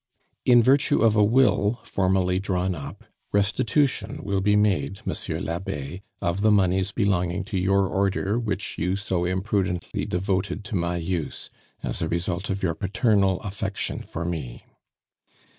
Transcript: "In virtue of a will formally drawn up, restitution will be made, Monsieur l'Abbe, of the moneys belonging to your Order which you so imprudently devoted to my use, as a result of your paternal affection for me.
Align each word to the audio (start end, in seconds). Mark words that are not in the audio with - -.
"In 0.45 0.63
virtue 0.63 1.01
of 1.03 1.15
a 1.15 1.23
will 1.23 1.79
formally 1.83 2.39
drawn 2.39 2.73
up, 2.73 3.03
restitution 3.31 4.23
will 4.23 4.41
be 4.41 4.55
made, 4.55 4.99
Monsieur 5.05 5.39
l'Abbe, 5.39 6.01
of 6.23 6.41
the 6.41 6.49
moneys 6.49 6.91
belonging 6.91 7.43
to 7.43 7.57
your 7.59 7.85
Order 7.87 8.39
which 8.39 8.79
you 8.79 8.95
so 8.95 9.25
imprudently 9.25 10.07
devoted 10.07 10.63
to 10.63 10.75
my 10.75 10.97
use, 10.97 11.51
as 11.83 12.01
a 12.01 12.09
result 12.09 12.49
of 12.49 12.63
your 12.63 12.73
paternal 12.73 13.39
affection 13.41 13.99
for 14.01 14.25
me. 14.25 14.65